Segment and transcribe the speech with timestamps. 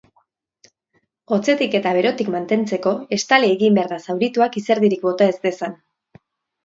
[1.35, 5.81] Hotzetik eta berotik mantentzeko estali egin behar da zaurituak izerdirik bota ez dezan.